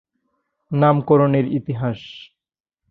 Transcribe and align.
নামকরণের 0.71 1.45
ইতিহাস। 1.57 1.99